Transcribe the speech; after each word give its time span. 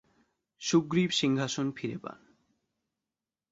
সুগ্রীব 0.61 1.09
সিংহাসন 1.11 1.67
ফিরে 1.71 1.97
পান। 1.97 2.19